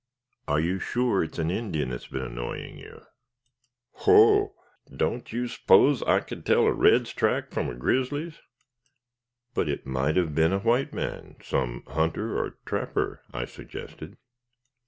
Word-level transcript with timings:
"Are 0.47 0.59
you 0.59 0.79
sure 0.79 1.23
it 1.23 1.33
is 1.33 1.37
an 1.37 1.51
Indian 1.51 1.89
who 1.89 1.93
has 1.93 2.07
been 2.07 2.23
annoying 2.23 2.79
you?" 2.79 3.03
"Wogh! 4.07 4.49
Don't 4.91 5.31
you 5.31 5.47
s'pose 5.47 6.01
I 6.01 6.21
could 6.21 6.43
tell 6.43 6.65
a 6.65 6.73
red's 6.73 7.13
track 7.13 7.51
from 7.51 7.69
a 7.69 7.75
grizzly's?" 7.75 8.39
"But 9.53 9.69
it 9.69 9.85
might 9.85 10.15
have 10.15 10.33
been 10.33 10.53
a 10.53 10.57
white 10.57 10.91
man 10.91 11.35
some 11.43 11.83
hunter 11.85 12.35
or 12.35 12.57
trapper?" 12.65 13.21
I 13.31 13.45
suggested. 13.45 14.17